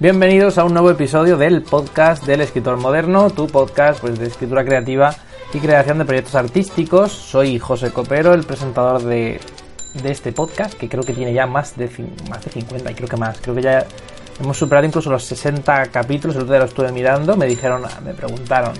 [0.00, 4.64] Bienvenidos a un nuevo episodio del podcast del escritor moderno, tu podcast pues, de escritura
[4.64, 5.12] creativa
[5.52, 7.10] y creación de proyectos artísticos.
[7.10, 9.40] Soy José Copero, el presentador de,
[10.00, 11.90] de este podcast, que creo que tiene ya más de,
[12.30, 13.40] más de 50 y creo que más.
[13.40, 13.86] Creo que ya
[14.40, 18.14] hemos superado incluso los 60 capítulos, el otro día lo estuve mirando, me dijeron, me
[18.14, 18.74] preguntaron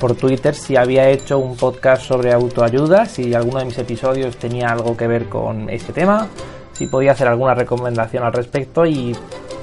[0.00, 4.68] por Twitter si había hecho un podcast sobre autoayuda, si alguno de mis episodios tenía
[4.68, 6.26] algo que ver con ese tema,
[6.72, 9.14] si podía hacer alguna recomendación al respecto y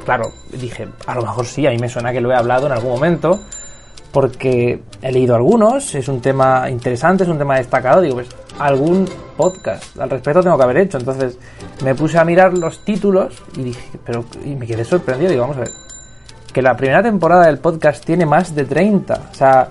[0.06, 2.74] claro, dije, a lo mejor sí, a mí me suena que lo he hablado en
[2.74, 3.40] algún momento,
[4.12, 8.30] porque he leído algunos, es un tema interesante, es un tema destacado, digo, pues
[8.60, 9.08] algún
[9.38, 10.98] podcast al respecto tengo que haber hecho.
[10.98, 11.38] Entonces
[11.84, 15.58] me puse a mirar los títulos y dije, pero y me quedé sorprendido, digo, vamos
[15.58, 15.70] a ver,
[16.54, 19.70] que la primera temporada del podcast tiene más de 30, o sea,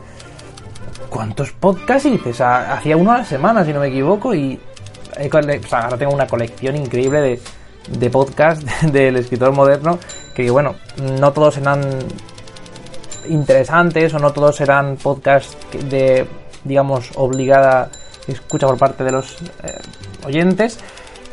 [1.10, 2.30] ¿cuántos podcasts hice?
[2.30, 4.58] O sea, hacía uno a la semana, si no me equivoco, y
[5.10, 7.40] o sea, ahora tengo una colección increíble de,
[7.98, 9.98] de podcast del escritor moderno
[10.44, 10.76] que bueno,
[11.18, 11.80] no todos serán
[13.28, 15.56] interesantes o no todos serán podcasts
[15.88, 16.26] de,
[16.64, 17.90] digamos, obligada
[18.26, 19.78] escucha por parte de los eh,
[20.26, 20.78] oyentes,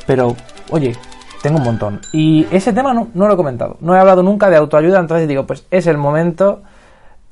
[0.05, 0.35] pero
[0.69, 0.95] oye,
[1.41, 2.01] tengo un montón.
[2.11, 5.27] Y ese tema no, no, lo he comentado, no he hablado nunca de autoayuda, entonces
[5.27, 6.61] digo, pues es el momento,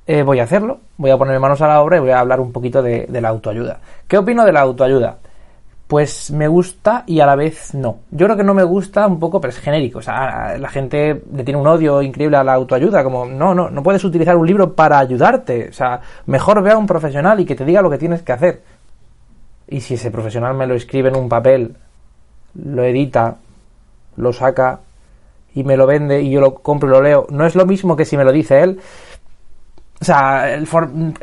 [0.08, 2.39] eh, voy a hacerlo, voy a ponerme manos a la obra y voy a hablar
[2.39, 3.80] un poquito de, de la autoayuda.
[4.08, 5.17] ¿Qué opino de la autoayuda?
[5.88, 8.00] Pues me gusta y a la vez no.
[8.10, 10.00] Yo creo que no me gusta un poco, pero es genérico.
[10.00, 13.70] O sea, la gente le tiene un odio increíble a la autoayuda, como no, no,
[13.70, 15.70] no puedes utilizar un libro para ayudarte.
[15.70, 18.32] O sea, mejor ve a un profesional y que te diga lo que tienes que
[18.32, 18.62] hacer.
[19.68, 21.76] Y si ese profesional me lo escribe en un papel,
[22.56, 23.38] lo edita,
[24.17, 24.80] lo saca
[25.54, 27.96] y me lo vende y yo lo compro y lo leo, no es lo mismo
[27.96, 28.80] que si me lo dice él.
[30.05, 30.67] O sea, el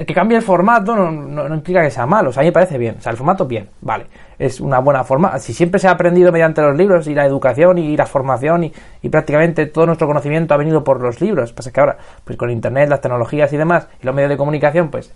[0.04, 2.30] que cambie el formato no, no, implica que sea malo.
[2.30, 2.96] O sea, a mí me parece bien.
[2.98, 4.06] O sea, el formato bien, vale.
[4.40, 5.38] Es una buena forma.
[5.38, 8.72] Si siempre se ha aprendido mediante los libros y la educación y la formación y,
[9.00, 11.52] y prácticamente todo nuestro conocimiento ha venido por los libros.
[11.52, 14.90] Pasa que ahora, pues con internet, las tecnologías y demás, y los medios de comunicación,
[14.90, 15.14] pues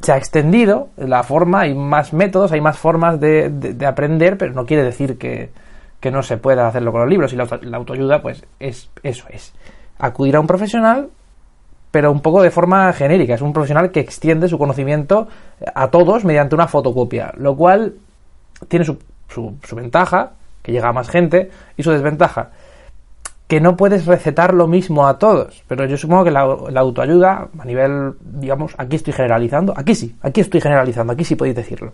[0.00, 4.52] se ha extendido la forma, hay más métodos, hay más formas de, de, aprender, pero
[4.52, 5.50] no quiere decir que,
[5.98, 7.32] que, no se pueda hacerlo con los libros.
[7.32, 9.52] Y la, la autoayuda, pues es eso, es
[9.98, 11.08] acudir a un profesional
[11.92, 13.34] pero un poco de forma genérica.
[13.34, 15.28] Es un profesional que extiende su conocimiento
[15.74, 17.94] a todos mediante una fotocopia, lo cual
[18.66, 18.98] tiene su,
[19.28, 20.32] su, ventaja,
[20.62, 22.50] que llega a más gente, y su desventaja,
[23.46, 25.62] que no puedes recetar lo mismo a todos.
[25.68, 30.16] Pero yo supongo que la, la, autoayuda, a nivel, digamos, aquí estoy generalizando, aquí sí,
[30.22, 31.92] aquí estoy generalizando, aquí sí podéis decirlo.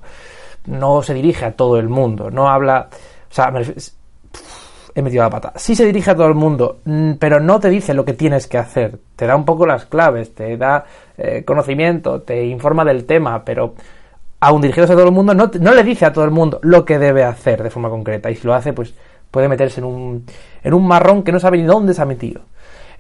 [0.67, 2.89] No se dirige a todo el mundo, no habla.
[3.31, 3.51] O sea,
[4.95, 5.53] he metido la pata.
[5.57, 8.47] Sí se dirige a todo el mundo, mm, pero no te dice lo que tienes
[8.47, 8.99] que hacer.
[9.17, 10.85] Te da un poco las claves, te da
[11.17, 13.75] eh, conocimiento, te informa del tema, pero
[14.41, 16.85] aún dirigiéndose a todo el mundo, no, no, le dice a todo el mundo lo
[16.85, 18.31] que debe hacer de forma concreta.
[18.31, 18.95] Y si lo hace, pues
[19.31, 20.25] puede meterse en un,
[20.63, 22.43] en un marrón que no sabe ni dónde se ha metido.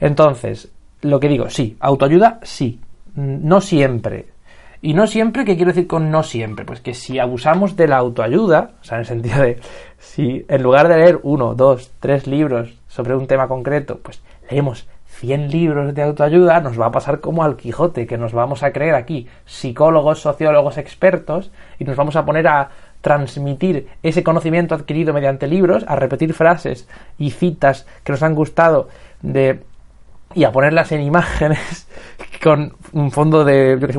[0.00, 0.69] Entonces,
[1.03, 2.81] lo que digo, sí, autoayuda, sí.
[3.15, 4.26] No siempre.
[4.81, 6.65] Y no siempre, ¿qué quiero decir con no siempre?
[6.65, 9.61] Pues que si abusamos de la autoayuda, o sea, en el sentido de
[9.99, 14.87] si en lugar de leer uno, dos, tres libros sobre un tema concreto, pues leemos
[15.19, 18.72] 100 libros de autoayuda, nos va a pasar como al Quijote, que nos vamos a
[18.72, 21.50] creer aquí psicólogos, sociólogos, expertos,
[21.81, 26.88] y nos vamos a poner a transmitir ese conocimiento adquirido mediante libros, a repetir frases
[27.19, 28.88] y citas que nos han gustado
[29.23, 29.61] de
[30.35, 31.88] y a ponerlas en imágenes
[32.43, 33.93] con un fondo de yo que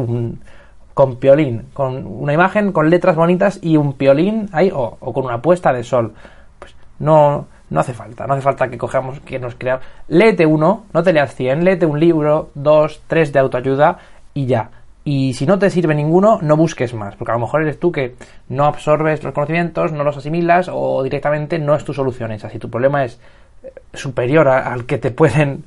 [0.99, 5.23] con piolín, con una imagen con letras bonitas y un piolín ahí o, o con
[5.23, 6.13] una puesta de sol.
[6.59, 9.85] Pues no, no hace falta, no hace falta que cojamos, que nos creamos.
[10.09, 13.97] Léete uno, no te leas 100, léete un libro, dos, tres de autoayuda
[14.33, 14.71] y ya.
[15.05, 17.93] Y si no te sirve ninguno, no busques más, porque a lo mejor eres tú
[17.93, 18.15] que
[18.49, 22.49] no absorbes los conocimientos, no los asimilas o directamente no es tu solución esa.
[22.49, 23.21] Si tu problema es
[23.63, 25.63] eh, superior al que te pueden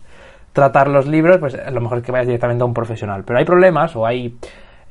[0.52, 3.25] tratar los libros, pues a lo mejor es que vayas directamente a un profesional.
[3.25, 4.37] Pero hay problemas o hay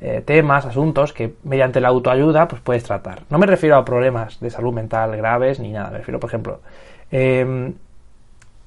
[0.02, 3.22] eh, temas, asuntos que mediante la autoayuda pues puedes tratar.
[3.30, 6.60] No me refiero a problemas de salud mental graves ni nada, me refiero, por ejemplo,
[7.10, 7.72] eh,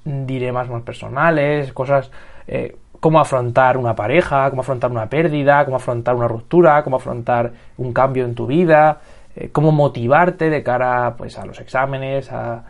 [0.06, 2.12] dilemas más personales, cosas,
[2.48, 7.52] eh, cómo afrontar una pareja, cómo afrontar una pérdida, cómo afrontar una ruptura, cómo afrontar
[7.78, 9.00] un cambio en tu vida,
[9.36, 12.64] eh, cómo motivarte de cara pues, a los exámenes, a,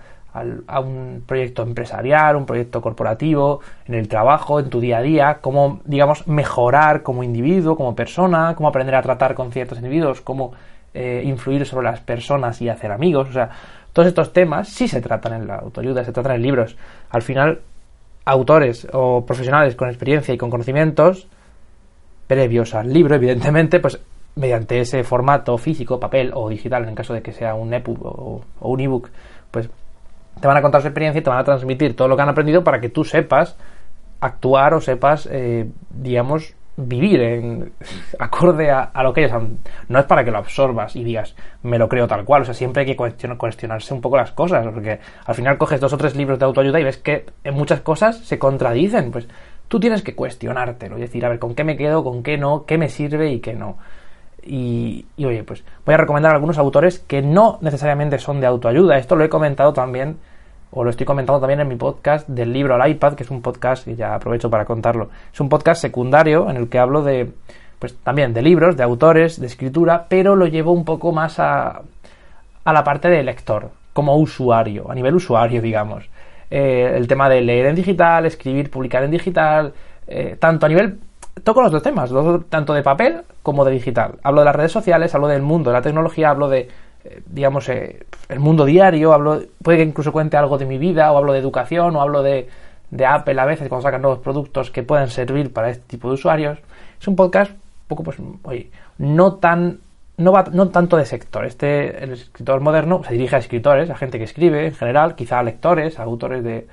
[0.68, 5.38] a, un proyecto empresarial, un proyecto corporativo, en el trabajo, en tu día a día,
[5.42, 10.52] cómo, digamos, mejorar como individuo, como persona, cómo aprender a tratar con ciertos individuos, cómo
[10.94, 13.30] eh, influir sobre las personas y hacer amigos.
[13.30, 13.50] O sea,
[13.94, 16.76] todos estos temas sí se tratan en la autoayuda, se tratan en libros.
[17.10, 17.62] Al final,
[18.26, 21.28] autores o profesionales con experiencia y con conocimientos
[22.28, 24.00] previos al libro, evidentemente, pues
[24.36, 28.42] mediante ese formato físico, papel o digital, en caso de que sea un EPUB o,
[28.60, 29.10] o un ebook,
[29.52, 29.70] pues
[30.40, 32.30] te van a contar su experiencia y te van a transmitir todo lo que han
[32.30, 33.58] aprendido para que tú sepas
[34.20, 37.72] actuar o sepas, eh, digamos, vivir en
[38.20, 39.60] acorde a, lo que ellos han.
[39.88, 42.42] No es para que lo absorbas y digas, me lo creo tal cual.
[42.42, 42.96] O sea, siempre hay que
[43.38, 46.80] cuestionarse un poco las cosas, porque al final coges dos o tres libros de autoayuda
[46.80, 49.12] y ves que en muchas cosas se contradicen.
[49.12, 49.28] Pues
[49.68, 52.66] tú tienes que cuestionártelo y decir, a ver, ¿con qué me quedo, con qué no,
[52.66, 53.78] qué me sirve y qué no?
[54.46, 58.98] Y, oye, pues voy a recomendar algunos autores que no necesariamente son de autoayuda.
[58.98, 60.18] Esto lo he comentado también,
[60.72, 63.42] o lo estoy comentando también en mi podcast del libro al iPad, que es un
[63.42, 65.10] podcast, y ya aprovecho para contarlo.
[65.34, 67.32] Es un podcast secundario en el que hablo de,
[67.80, 71.82] pues también de libros, de autores, de escritura, pero lo llevo un poco más a,
[72.64, 76.10] a la parte de lector, como usuario, a nivel usuario, digamos.
[76.52, 79.74] Eh, el tema de leer en digital, escribir, publicar en digital,
[80.08, 81.00] eh, tanto a nivel
[81.44, 82.12] toco los dos temas,
[82.50, 84.16] tanto de papel como de digital.
[84.24, 86.70] Hablo de las redes sociales, hablo del mundo de la tecnología, hablo de,
[87.04, 91.12] eh, digamos, eh, el mundo diario, hablo, puede que incluso cuente algo de mi vida,
[91.12, 92.50] o hablo de educación, o hablo de,
[92.90, 96.16] de Apple a veces cuando sacan nuevos productos que pueden servir para este tipo de
[96.16, 96.60] usuarios.
[97.00, 97.52] Es un podcast
[97.88, 99.80] poco, pues, oye, no tan,
[100.18, 101.46] no va, no tanto de sector.
[101.46, 105.40] Este, el escritor moderno se dirige a escritores, a gente que escribe en general, quizá
[105.40, 106.68] a lectores, a autores de,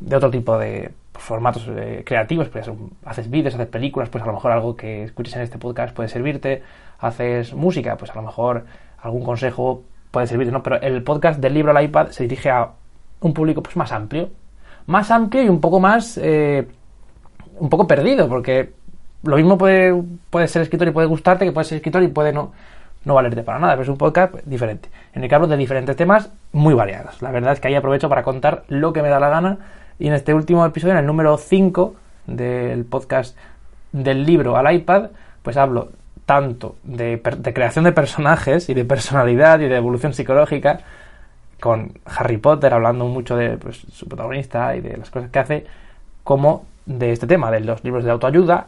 [0.00, 2.70] de otro tipo de formatos eh, creativos, pues
[3.04, 6.08] haces vídeos, haces películas, pues a lo mejor algo que escuches en este podcast puede
[6.08, 6.62] servirte,
[6.98, 8.64] haces música, pues a lo mejor
[9.02, 10.62] algún consejo puede servirte, ¿no?
[10.62, 12.70] Pero el podcast del libro al iPad se dirige a
[13.20, 14.30] un público pues más amplio,
[14.86, 16.66] más amplio y un poco más, eh,
[17.58, 18.72] un poco perdido, porque
[19.22, 20.00] lo mismo puede,
[20.30, 22.52] puede ser escritor y puede gustarte, que puede ser escritor y puede no,
[23.04, 25.96] no valerte para nada, pero es un podcast diferente, en el que hablo de diferentes
[25.96, 27.20] temas muy variados.
[27.22, 29.58] La verdad es que ahí aprovecho para contar lo que me da la gana
[29.98, 31.94] y en este último episodio, en el número 5
[32.26, 33.36] del podcast
[33.92, 35.10] del libro al iPad,
[35.42, 35.90] pues hablo
[36.24, 37.20] tanto de,
[37.54, 40.80] creación de personajes y de personalidad y de evolución psicológica,
[41.58, 45.66] con Harry Potter hablando mucho de pues, su protagonista y de las cosas que hace,
[46.22, 48.66] como de este tema, de los libros de autoayuda,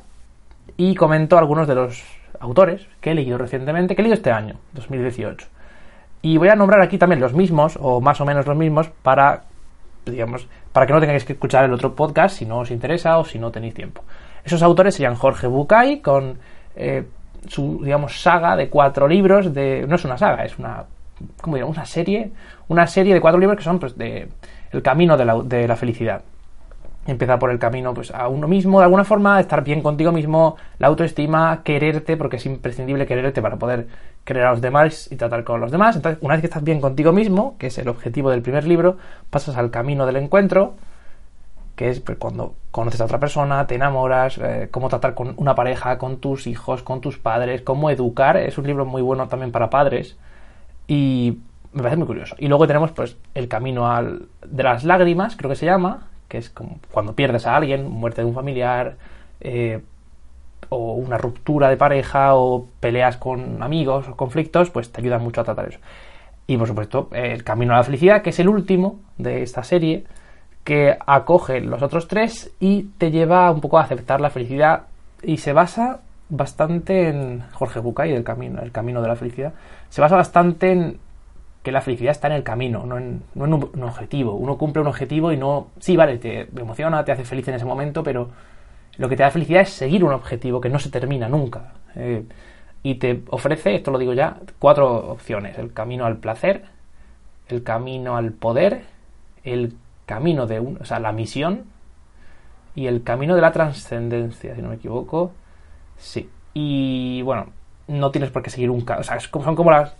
[0.77, 2.03] y comento algunos de los
[2.41, 5.47] autores que he leído recientemente, que he leído este año, 2018.
[6.23, 9.43] Y voy a nombrar aquí también los mismos, o más o menos los mismos, para
[10.07, 13.25] digamos, para que no tengáis que escuchar el otro podcast si no os interesa o
[13.25, 14.03] si no tenéis tiempo.
[14.45, 16.39] Esos autores serían Jorge Bucay con
[16.77, 17.05] eh,
[17.49, 19.87] su, digamos, saga de cuatro libros de...
[19.87, 20.85] No es una saga, es una...
[21.41, 21.77] ¿Cómo digamos?
[21.77, 22.33] Una serie.
[22.69, 24.29] Una serie de cuatro libros que son, pues, de...
[24.73, 26.23] El camino de la, de la felicidad.
[27.11, 30.57] Empieza por el camino pues, a uno mismo, de alguna forma, estar bien contigo mismo,
[30.79, 33.89] la autoestima, quererte, porque es imprescindible quererte para poder
[34.25, 35.97] querer a los demás y tratar con los demás.
[35.97, 38.97] Entonces, una vez que estás bien contigo mismo, que es el objetivo del primer libro,
[39.29, 40.75] pasas al camino del encuentro,
[41.75, 45.57] que es pues, cuando conoces a otra persona, te enamoras, eh, cómo tratar con una
[45.57, 48.37] pareja, con tus hijos, con tus padres, cómo educar.
[48.37, 50.17] Es un libro muy bueno también para padres
[50.87, 51.39] y
[51.73, 52.37] me parece muy curioso.
[52.39, 56.39] Y luego tenemos pues el camino al, de las lágrimas, creo que se llama, que
[56.39, 58.97] es como cuando pierdes a alguien, muerte de un familiar,
[59.41, 59.83] eh,
[60.69, 65.41] o una ruptura de pareja, o peleas con amigos, o conflictos, pues te ayuda mucho
[65.41, 65.81] a tratar eso.
[66.47, 70.05] Y por supuesto, el camino a la felicidad, que es el último de esta serie,
[70.63, 74.85] que acoge los otros tres y te lleva un poco a aceptar la felicidad
[75.23, 79.53] y se basa bastante en Jorge Bucay del camino, el camino de la felicidad.
[79.89, 80.99] Se basa bastante en
[81.63, 84.35] que la felicidad está en el camino, no en, un, objetivo.
[84.35, 85.69] Uno cumple un objetivo y no...
[85.79, 88.31] Sí, vale, te emociona, te hace feliz en ese momento, pero
[88.97, 91.75] lo que te da felicidad es seguir un objetivo que no se termina nunca.
[91.97, 92.25] Eh,
[92.83, 95.59] y te ofrece, esto lo digo ya, cuatro opciones.
[95.59, 96.65] El camino al placer,
[97.49, 98.85] el camino al poder,
[99.45, 99.75] el
[100.07, 101.65] camino de un, o sea, la misión
[102.75, 105.33] y el camino de la trascendencia, si no me equivoco.
[105.99, 106.31] Sí.
[106.55, 107.49] Y bueno,
[107.87, 108.85] no tienes por qué seguir un...
[108.89, 109.95] O sea, son como las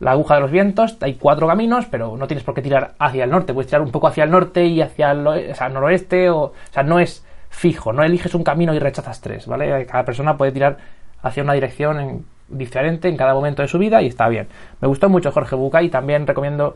[0.00, 3.24] la aguja de los vientos, hay cuatro caminos, pero no tienes por qué tirar hacia
[3.24, 6.30] el norte, puedes tirar un poco hacia el norte y hacia el o sea, noroeste,
[6.30, 9.86] o, o sea, no es fijo, no eliges un camino y rechazas tres, ¿vale?
[9.86, 10.76] Cada persona puede tirar
[11.22, 14.48] hacia una dirección diferente en cada momento de su vida y está bien.
[14.80, 16.74] Me gustó mucho Jorge Bucay también recomiendo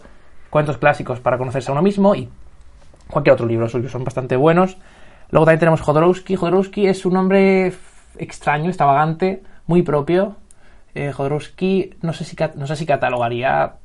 [0.50, 2.29] cuentos clásicos para conocerse a uno mismo y
[3.09, 4.76] cualquier otro libro suyo, son bastante buenos.
[5.31, 6.37] Luego también tenemos Jodorowsky.
[6.37, 7.73] Jodorowsky es un hombre
[8.19, 10.37] extraño, extravagante, muy propio.
[10.94, 13.76] Eh, Jodorowsky no sé, si, no sé si catalogaría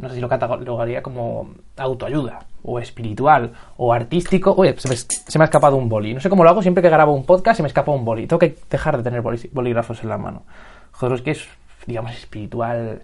[0.00, 4.54] no sé si lo catalogaría como autoayuda, o espiritual, o artístico.
[4.56, 6.14] Oye, se me, ha escapado un boli.
[6.14, 8.26] No sé cómo lo hago, siempre que grabo un podcast se me escapa un boli.
[8.26, 10.44] Tengo que dejar de tener bolígrafos en la mano.
[10.92, 11.48] Jodorowsky es,
[11.86, 13.02] digamos, espiritual,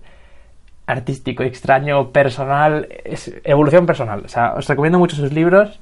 [0.87, 4.25] artístico, extraño, personal, es evolución personal.
[4.25, 5.81] O sea, os recomiendo mucho sus libros.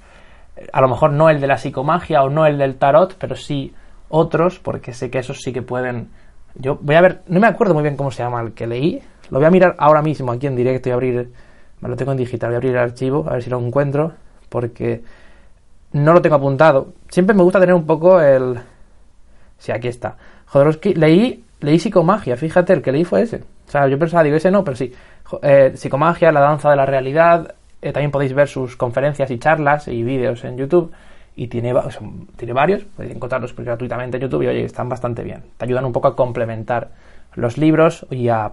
[0.72, 3.74] A lo mejor no el de la psicomagia o no el del tarot, pero sí
[4.08, 6.10] otros, porque sé que esos sí que pueden.
[6.56, 9.02] Yo voy a ver, no me acuerdo muy bien cómo se llama el que leí,
[9.30, 11.30] lo voy a mirar ahora mismo aquí en directo y abrir,
[11.80, 14.12] me lo tengo en digital, voy a abrir el archivo, a ver si lo encuentro,
[14.48, 15.02] porque
[15.92, 16.92] no lo tengo apuntado.
[17.08, 18.58] Siempre me gusta tener un poco el...
[19.58, 20.16] Sí, aquí está.
[20.46, 23.42] Jodorowsky, leí, leí psicomagia, fíjate, el que leí fue ese.
[23.66, 24.92] O sea, yo pensaba, digo, ese no, pero sí.
[25.42, 27.54] Eh, psicomagia, la danza de la realidad.
[27.80, 30.92] Eh, también podéis ver sus conferencias y charlas y vídeos en YouTube.
[31.36, 35.42] Y tiene, varios, podéis encontrarlos gratuitamente en YouTube y oye, están bastante bien.
[35.56, 36.90] Te ayudan un poco a complementar
[37.34, 38.52] los libros y a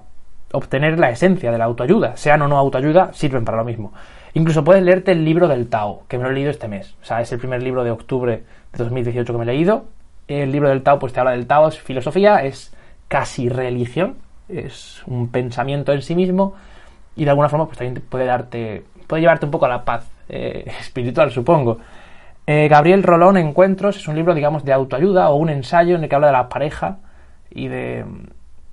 [0.51, 2.17] obtener la esencia de la autoayuda.
[2.17, 3.93] Sean o no autoayuda, sirven para lo mismo.
[4.33, 6.95] Incluso puedes leerte el libro del Tao, que me lo he leído este mes.
[7.01, 9.85] O sea, es el primer libro de octubre de 2018 que me he leído.
[10.27, 12.73] El libro del Tao, pues te habla del Tao, es filosofía, es
[13.07, 14.15] casi religión,
[14.47, 16.55] es un pensamiento en sí mismo
[17.15, 20.09] y de alguna forma pues también puede darte, puede llevarte un poco a la paz
[20.29, 21.79] eh, espiritual, supongo.
[22.47, 26.09] Eh, Gabriel Rolón, Encuentros, es un libro, digamos, de autoayuda o un ensayo en el
[26.09, 26.97] que habla de la pareja
[27.49, 28.05] y de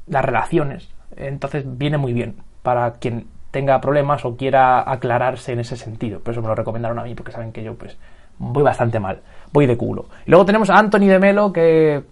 [0.06, 5.76] las relaciones entonces viene muy bien para quien tenga problemas o quiera aclararse en ese
[5.76, 6.20] sentido.
[6.20, 7.96] Por eso me lo recomendaron a mí, porque saben que yo pues
[8.38, 9.20] voy bastante mal,
[9.52, 10.06] voy de culo.
[10.26, 12.02] luego tenemos a Anthony de Melo, que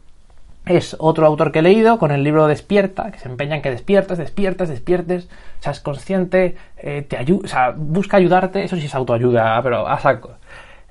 [0.64, 3.70] es otro autor que he leído con el libro Despierta, que se empeña en que
[3.70, 5.28] despiertes, despiertes, despiertes,
[5.60, 10.00] seas consciente, eh, te ayuda, o sea, busca ayudarte, eso sí es autoayuda, pero a
[10.00, 10.32] saco.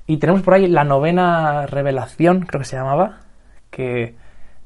[0.06, 3.20] Y tenemos por ahí la novena revelación, creo que se llamaba,
[3.70, 4.14] que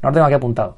[0.02, 0.76] no lo tengo aquí apuntado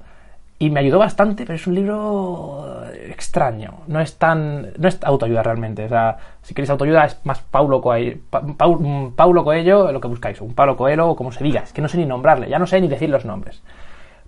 [0.63, 3.81] y me ayudó bastante, pero es un libro extraño.
[3.89, 4.69] No es tan.
[4.79, 5.87] No es autoayuda realmente.
[5.87, 10.41] O sea, si queréis autoayuda es más Paulo Coelho, Paulo Coelho lo que buscáis.
[10.41, 11.63] Un Paulo Coelho o como se diga.
[11.63, 12.49] Es que no sé ni nombrarle.
[12.49, 13.61] Ya no sé ni decir los nombres.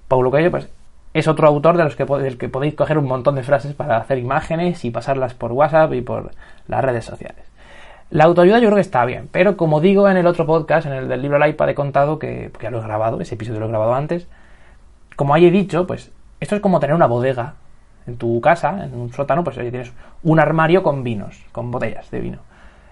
[0.08, 0.68] Paulo Coelho, pues.
[1.12, 3.98] Es otro autor de los que, del que podéis coger un montón de frases para
[3.98, 6.32] hacer imágenes y pasarlas por WhatsApp y por
[6.66, 7.44] las redes sociales.
[8.14, 10.92] La autoayuda yo creo que está bien, pero como digo en el otro podcast, en
[10.92, 13.66] el del libro El iPad, he contado que, ya lo he grabado, ese episodio lo
[13.66, 14.28] he grabado antes,
[15.16, 17.54] como ahí he dicho, pues esto es como tener una bodega
[18.06, 19.92] en tu casa, en un sótano, pues tienes
[20.22, 22.38] un armario con vinos, con botellas de vino.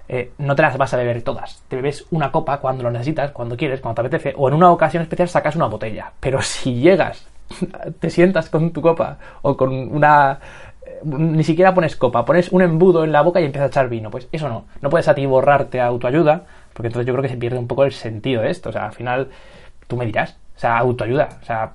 [0.08, 1.62] Eh, no te las vas a beber todas.
[1.68, 4.72] Te bebes una copa cuando lo necesitas, cuando quieres, cuando te apetece, o en una
[4.72, 6.10] ocasión especial sacas una botella.
[6.18, 7.28] Pero si llegas,
[8.00, 10.40] te sientas con tu copa o con una...
[11.04, 14.10] Ni siquiera pones copa, pones un embudo en la boca y empiezas a echar vino.
[14.10, 14.66] Pues eso no.
[14.80, 17.66] No puedes a ti borrarte a autoayuda, porque entonces yo creo que se pierde un
[17.66, 18.68] poco el sentido de esto.
[18.70, 19.28] O sea, al final
[19.86, 20.36] tú me dirás.
[20.56, 21.28] O sea, autoayuda.
[21.42, 21.72] O sea,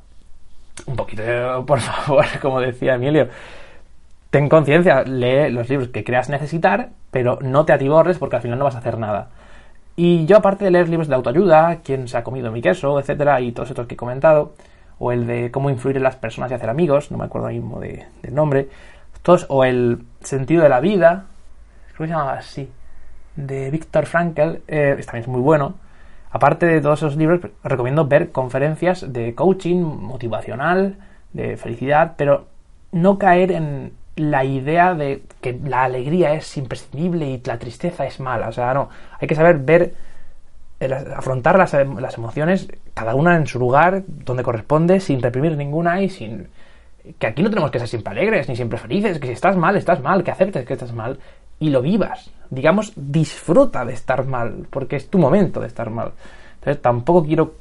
[0.86, 1.24] un poquito,
[1.67, 3.27] por favor, como decía Emilio.
[4.29, 8.60] Ten conciencia, lee los libros que creas necesitar, pero no te atiborres porque al final
[8.60, 9.29] no vas a hacer nada.
[9.96, 13.41] Y yo, aparte de leer libros de autoayuda, quién se ha comido mi queso, etcétera,
[13.41, 14.53] y todos estos que he comentado,
[15.00, 17.79] o el de cómo influir en las personas y hacer amigos, no me acuerdo mismo
[17.79, 18.69] de, del nombre,
[19.50, 21.26] o el sentido de la vida,
[21.88, 22.70] creo que se llamaba así,
[23.36, 25.76] de Viktor Frankl, eh, también es muy bueno.
[26.32, 30.98] Aparte de todos esos libros, recomiendo ver conferencias de coaching motivacional,
[31.34, 32.48] de felicidad, pero
[32.92, 38.20] no caer en la idea de que la alegría es imprescindible y la tristeza es
[38.20, 38.50] mala.
[38.50, 39.94] O sea, no, hay que saber ver,
[41.16, 46.10] afrontar las, las emociones, cada una en su lugar, donde corresponde, sin reprimir ninguna y
[46.10, 46.50] sin...
[47.20, 49.75] Que aquí no tenemos que ser siempre alegres, ni siempre felices, que si estás mal,
[49.75, 51.20] estás mal, que aceptes que estás mal
[51.60, 52.32] y lo vivas.
[52.50, 56.12] Digamos, disfruta de estar mal, porque es tu momento de estar mal.
[56.56, 57.56] Entonces, tampoco quiero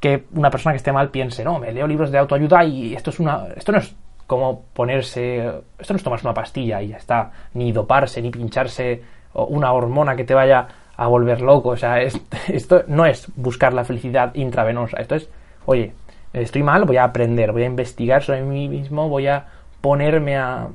[0.00, 3.10] que una persona que esté mal piense, no, me leo libros de autoayuda y esto
[3.10, 3.46] es una.
[3.54, 3.94] Esto no es
[4.26, 5.46] como ponerse.
[5.78, 7.30] Esto no es tomarse una pastilla y ya está.
[7.54, 9.02] Ni doparse, ni pincharse
[9.34, 10.66] una hormona que te vaya
[10.96, 11.70] a volver loco.
[11.70, 12.00] O sea,
[12.48, 14.98] esto no es buscar la felicidad intravenosa.
[14.98, 15.28] Esto es,
[15.66, 15.92] oye,
[16.32, 19.46] estoy mal, voy a aprender, voy a investigar sobre mí mismo, voy a
[19.80, 20.68] ponerme a,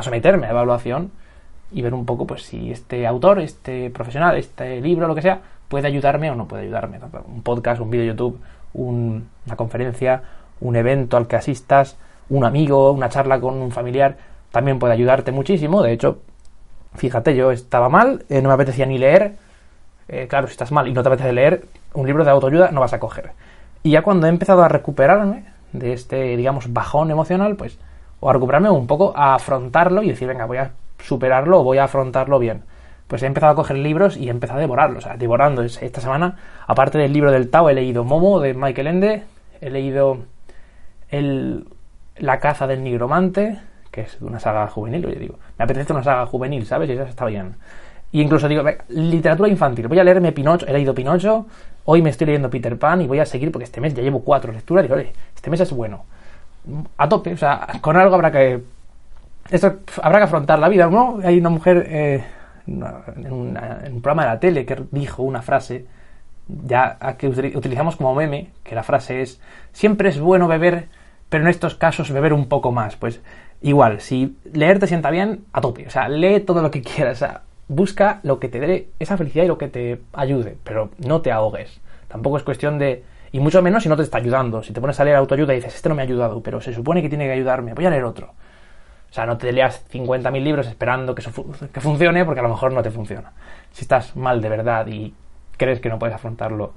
[0.00, 1.10] someterme a evaluación
[1.72, 5.40] y ver un poco pues si este autor, este profesional, este libro, lo que sea,
[5.68, 6.98] puede ayudarme o no puede ayudarme.
[7.26, 8.38] Un podcast, un vídeo YouTube,
[8.74, 10.22] una conferencia,
[10.60, 11.96] un evento al que asistas,
[12.28, 14.16] un amigo, una charla con un familiar,
[14.50, 15.82] también puede ayudarte muchísimo.
[15.82, 16.20] De hecho,
[16.94, 19.36] fíjate, yo estaba mal, eh, no me apetecía ni leer.
[20.08, 22.80] Eh, claro, si estás mal y no te apetece leer, un libro de autoayuda no
[22.80, 23.32] vas a coger.
[23.82, 27.78] Y ya cuando he empezado a recuperarme de este, digamos, bajón emocional, pues,
[28.20, 30.70] o a recuperarme un poco, a afrontarlo y decir, venga, voy a
[31.02, 32.62] superarlo o voy a afrontarlo bien.
[33.08, 35.62] Pues he empezado a coger libros y he empezado a devorarlos, o sea, devorando.
[35.62, 36.36] Esta semana,
[36.66, 39.24] aparte del libro del Tao, he leído Momo de Michael Ende,
[39.60, 40.18] he leído
[41.10, 41.66] el,
[42.16, 43.58] La caza del nigromante,
[43.90, 46.88] que es una saga juvenil, oye, digo, me apetece una saga juvenil, ¿sabes?
[46.88, 47.56] Y eso está bien.
[48.12, 51.46] Y incluso digo, literatura infantil, voy a leerme Pinocho, he leído Pinocho,
[51.84, 54.22] hoy me estoy leyendo Peter Pan y voy a seguir porque este mes ya llevo
[54.22, 56.04] cuatro lecturas, oye, este mes es bueno.
[56.96, 58.62] A tope, o sea, con algo habrá que...
[59.50, 61.18] Esto habrá que afrontar la vida, ¿no?
[61.24, 62.24] Hay una mujer eh,
[62.66, 62.82] en,
[63.32, 65.86] un programa de la tele que dijo una frase
[66.48, 69.40] ya que utilizamos como meme, que la frase es,
[69.72, 70.88] siempre es bueno beber,
[71.28, 72.96] pero en estos casos beber un poco más.
[72.96, 73.20] Pues
[73.62, 77.24] igual, si leer te sienta bien, a tope, o sea, lee todo lo que quieras,
[77.72, 81.32] busca lo que te dé esa felicidad y lo que te ayude, pero no te
[81.32, 81.80] ahogues.
[82.08, 83.04] Tampoco es cuestión de...
[83.32, 84.62] Y mucho menos si no te está ayudando.
[84.62, 86.74] Si te pones a leer autoayuda y dices, este no me ha ayudado, pero se
[86.74, 88.34] supone que tiene que ayudarme, voy a leer otro.
[89.10, 91.32] O sea, no te leas 50.000 libros esperando que, eso
[91.72, 93.32] que funcione porque a lo mejor no te funciona.
[93.72, 95.14] Si estás mal de verdad y
[95.56, 96.72] crees que no puedes afrontarlo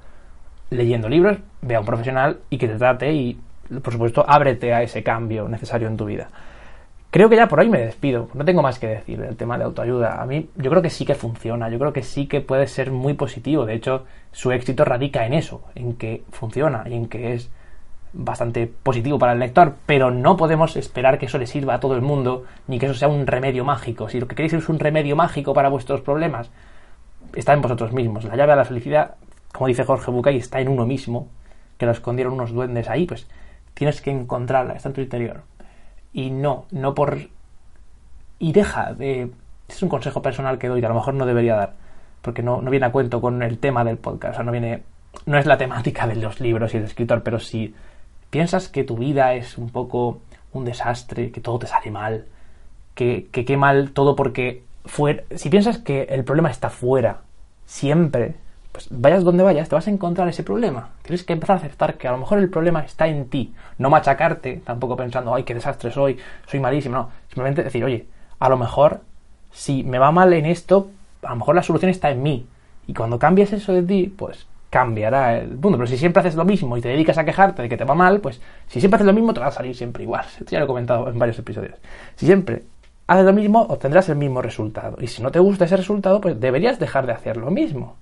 [0.69, 3.39] leyendo libros, ve a un profesional y que te trate y,
[3.81, 6.29] por supuesto, ábrete a ese cambio necesario en tu vida.
[7.15, 8.27] Creo que ya por ahí me despido.
[8.33, 10.21] No tengo más que decir del tema de autoayuda.
[10.21, 12.91] A mí yo creo que sí que funciona, yo creo que sí que puede ser
[12.91, 13.65] muy positivo.
[13.65, 14.03] De hecho,
[14.33, 17.49] su éxito radica en eso, en que funciona y en que es
[18.11, 21.95] bastante positivo para el lector, pero no podemos esperar que eso le sirva a todo
[21.95, 24.09] el mundo, ni que eso sea un remedio mágico.
[24.09, 26.51] Si lo que queréis es un remedio mágico para vuestros problemas,
[27.33, 28.25] está en vosotros mismos.
[28.25, 29.15] La llave a la felicidad,
[29.53, 31.29] como dice Jorge Bucay, está en uno mismo,
[31.77, 33.25] que lo escondieron unos duendes ahí, pues
[33.73, 35.54] tienes que encontrarla, está en tu interior
[36.15, 37.19] y no, no por...
[38.39, 39.31] Y deja de...
[39.67, 41.73] Es un consejo personal que doy, que a lo mejor no debería dar,
[42.21, 44.83] porque no, no viene a cuento con el tema del podcast, o sea, no viene...
[45.25, 47.75] No es la temática de los libros y el escritor, pero si
[48.29, 50.21] piensas que tu vida es un poco
[50.53, 52.25] un desastre, que todo te sale mal,
[52.93, 55.23] que, que qué mal todo porque fuera...
[55.35, 57.23] Si piensas que el problema está fuera,
[57.65, 58.35] siempre,
[58.75, 60.89] pues vayas donde vayas, te vas a encontrar ese problema.
[61.01, 63.53] Tienes que empezar a aceptar que a lo mejor el problema está en ti.
[63.77, 66.97] No machacarte, tampoco pensando, ay, qué desastre soy, soy malísimo.
[66.97, 68.05] No, simplemente decir, oye,
[68.37, 68.99] a lo mejor
[69.53, 70.89] si me va mal en esto,
[71.23, 72.45] a lo mejor la solución está en mí.
[72.85, 75.77] Y cuando cambies eso de ti, pues cambiará el mundo.
[75.77, 77.95] Pero si siempre haces lo mismo y te dedicas a quejarte de que te va
[77.95, 80.25] mal, pues si siempre haces lo mismo, te va a salir siempre igual.
[80.49, 81.75] Ya lo he comentado en varios episodios.
[82.17, 82.63] Si siempre
[83.07, 84.97] haces lo mismo, obtendrás el mismo resultado.
[84.99, 87.95] Y si no te gusta ese resultado, pues deberías dejar de hacer lo mismo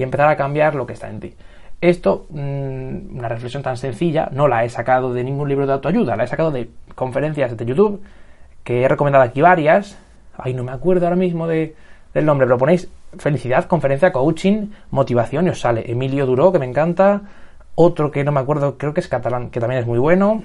[0.00, 1.34] y empezar a cambiar lo que está en ti.
[1.82, 6.16] Esto, mm, una reflexión tan sencilla, no la he sacado de ningún libro de autoayuda,
[6.16, 8.02] la he sacado de conferencias de YouTube,
[8.64, 9.98] que he recomendado aquí varias.
[10.38, 11.74] Ay, no me acuerdo ahora mismo de,
[12.14, 16.66] del nombre, pero ponéis felicidad, conferencia, coaching, motivación y os sale Emilio Duró, que me
[16.66, 17.20] encanta.
[17.74, 20.44] Otro que no me acuerdo, creo que es catalán, que también es muy bueno.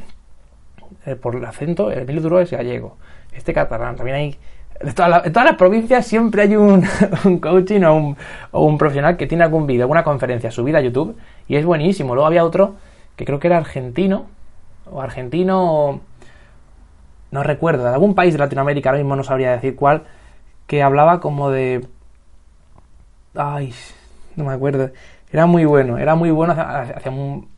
[1.06, 2.98] Eh, por el acento, Emilio Duró es gallego.
[3.32, 4.38] Este catalán, también hay
[4.80, 6.86] en todas las provincias siempre hay un,
[7.42, 8.16] coaching o
[8.60, 12.14] un, profesional que tiene algún vídeo, alguna conferencia subida a YouTube y es buenísimo.
[12.14, 12.76] Luego había otro
[13.16, 14.26] que creo que era argentino
[14.92, 16.02] o argentino,
[17.32, 20.04] no recuerdo, de algún país de Latinoamérica, ahora mismo no sabría decir cuál,
[20.68, 21.88] que hablaba como de...
[23.36, 23.74] Ay,
[24.36, 24.92] no me acuerdo.
[25.32, 27.50] Era muy bueno, era muy bueno, hacía un,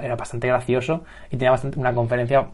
[0.00, 2.46] era bastante gracioso y tenía bastante, una conferencia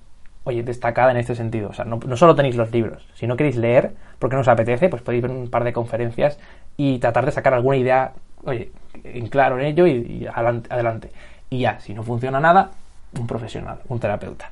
[0.45, 1.71] oye, destacada en este sentido.
[1.71, 3.07] O sea, no, solo tenéis los libros.
[3.15, 6.39] Si no queréis leer, porque no os apetece, pues podéis ver un par de conferencias
[6.77, 8.13] y tratar de sacar alguna idea,
[8.45, 8.71] oye,
[9.05, 11.11] en claro en ello y, adelante.
[11.51, 12.71] Y ya, si no funciona nada,
[13.19, 14.51] un profesional, un terapeuta.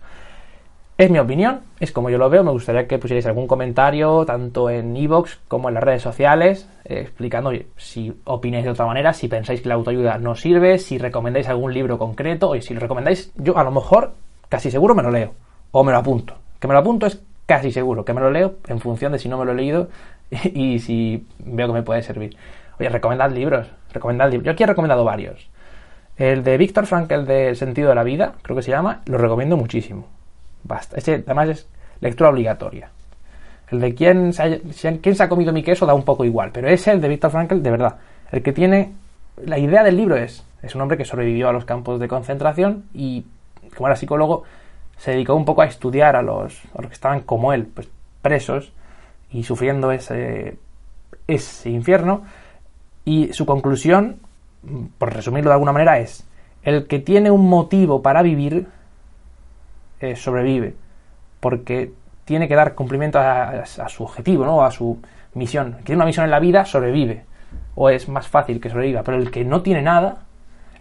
[0.98, 2.44] Es mi opinión, es como yo lo veo.
[2.44, 7.00] Me gustaría que pusierais algún comentario, tanto en iVoox como en las redes sociales, eh,
[7.00, 11.48] explicando si opináis de otra manera, si pensáis que la autoayuda no sirve, si recomendáis
[11.48, 14.12] algún libro concreto, oye, si lo recomendáis, yo a lo mejor,
[14.50, 15.33] casi seguro me lo leo
[15.72, 16.35] o me lo apunto.
[16.59, 19.28] Que me lo apunto es casi seguro, que me lo leo en función de si
[19.28, 19.88] no me lo he leído
[20.30, 22.37] y, si veo que me puede servir.
[22.78, 24.46] Oye, recomendad libros, recomendad libros.
[24.46, 25.48] Yo aquí he recomendado varios.
[26.16, 29.00] El de Víctor Frankl, el de El sentido de la vida, creo que se llama,
[29.06, 30.06] lo recomiendo muchísimo.
[30.64, 30.96] Basta.
[30.96, 31.68] Ese además es
[32.00, 32.90] lectura obligatoria.
[33.70, 36.50] El de quién se, ha, quién se ha comido mi queso da un poco igual,
[36.52, 37.96] pero es el de Víctor Frankl de verdad.
[38.33, 38.92] El que tiene.
[39.44, 42.85] La idea del libro es: es un hombre que sobrevivió a los campos de concentración
[42.92, 43.24] y,
[43.74, 44.44] como era psicólogo,
[45.00, 47.88] se dedicó un poco a estudiar a los, a los que estaban como él, pues
[48.20, 48.70] presos
[49.30, 50.58] y sufriendo ese,
[51.26, 52.24] ese infierno.
[53.06, 54.20] Y su conclusión,
[54.98, 56.28] por resumirlo de alguna manera, es,
[56.62, 58.66] el que tiene un motivo para vivir,
[60.00, 60.74] eh, sobrevive,
[61.40, 61.94] porque
[62.26, 64.62] tiene que dar cumplimiento a, su objetivo, ¿no?
[64.62, 65.00] a su
[65.32, 65.68] misión.
[65.68, 67.24] El que tiene una misión en la vida, sobrevive,
[67.74, 70.24] o es más fácil que sobreviva, pero el que no tiene nada,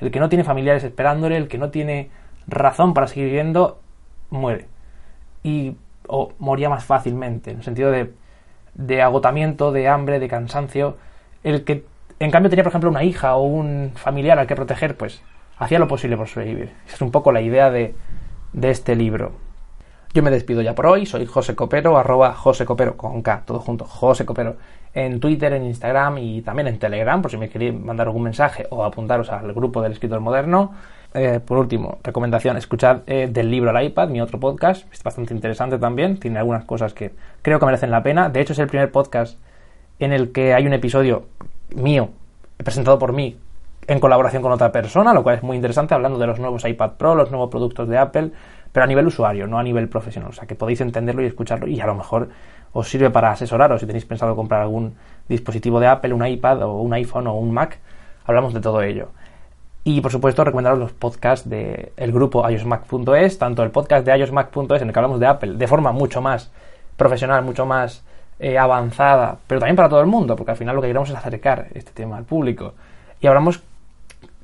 [0.02, 2.12] el que no tiene familiares esperándole, el que no tiene
[2.48, 3.80] razón para seguir viviendo,
[4.30, 4.68] muere.
[5.44, 5.76] Y,
[6.08, 8.12] o moría más fácilmente, en el sentido de,
[8.74, 10.98] de agotamiento, de hambre, de cansancio.
[11.44, 11.86] El que,
[12.20, 15.22] en cambio, tenía, por ejemplo, una hija o un familiar al que proteger, pues
[15.58, 16.72] hacía lo posible por sobrevivir.
[16.86, 17.96] Esa es un poco la idea de,
[18.54, 19.34] de este libro.
[20.12, 23.60] Yo me despido ya por hoy, soy José Copero, arroba José Copero, con K, todo
[23.60, 24.56] junto, José Copero,
[24.92, 28.66] en Twitter, en Instagram y también en Telegram, por si me queréis mandar algún mensaje
[28.72, 30.74] o apuntaros al grupo del escritor moderno.
[31.14, 35.36] Eh, por último, recomendación, escuchad eh, del libro al iPad, mi otro podcast, es bastante
[35.36, 38.30] interesante también, tiene algunas cosas que creo que merecen la pena.
[38.30, 39.38] De hecho, es el primer podcast
[40.00, 41.26] en el que hay un episodio
[41.76, 42.10] mío,
[42.58, 43.38] presentado por mí,
[43.90, 46.92] en colaboración con otra persona, lo cual es muy interesante, hablando de los nuevos iPad
[46.92, 48.32] Pro, los nuevos productos de Apple,
[48.72, 50.30] pero a nivel usuario, no a nivel profesional.
[50.30, 52.30] O sea, que podéis entenderlo y escucharlo y a lo mejor
[52.72, 54.96] os sirve para asesoraros si tenéis pensado comprar algún
[55.28, 57.80] dispositivo de Apple, un iPad o un iPhone o un Mac.
[58.26, 59.10] Hablamos de todo ello.
[59.84, 64.82] Y por supuesto, recomendaros los podcasts del el grupo iosmac.es, tanto el podcast de iosmac.es
[64.82, 66.52] en el que hablamos de Apple de forma mucho más
[66.96, 68.04] profesional, mucho más
[68.40, 71.16] eh, avanzada, pero también para todo el mundo, porque al final lo que queremos es
[71.16, 72.74] acercar este tema al público.
[73.20, 73.62] Y hablamos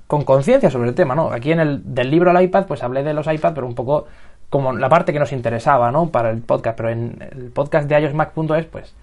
[0.08, 1.32] con conciencia sobre el tema, ¿no?
[1.32, 4.06] Aquí en el del libro al iPad, pues hablé de los iPad, pero un poco
[4.50, 6.10] como la parte que nos interesaba, ¿no?
[6.10, 8.94] Para el podcast, pero en el podcast de iosmac.es, pues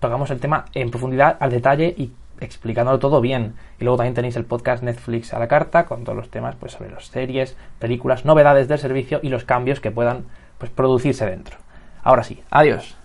[0.00, 3.54] tocamos el tema en profundidad, al detalle y explicándolo todo bien.
[3.80, 6.72] Y luego también tenéis el podcast Netflix a la carta con todos los temas pues
[6.72, 10.24] sobre las series, películas, novedades del servicio y los cambios que puedan
[10.58, 11.56] pues producirse dentro.
[12.02, 13.03] Ahora sí, adiós.